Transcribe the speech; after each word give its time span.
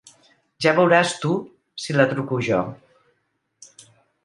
Ja 0.65 0.71
veuràs 0.79 1.13
tu 1.25 1.35
si 1.85 1.97
la 1.99 2.07
truco 2.15 2.41
jo. 2.49 2.65